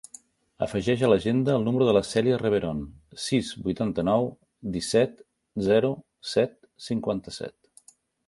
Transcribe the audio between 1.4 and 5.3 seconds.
el número de la Cèlia Reveron: sis, vuitanta-nou, disset,